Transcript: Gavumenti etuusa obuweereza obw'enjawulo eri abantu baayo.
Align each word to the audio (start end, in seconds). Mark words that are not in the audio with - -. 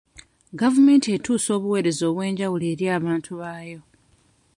Gavumenti 0.59 1.07
etuusa 1.15 1.49
obuweereza 1.57 2.03
obw'enjawulo 2.09 2.65
eri 2.73 2.85
abantu 2.97 3.31
baayo. 3.41 3.79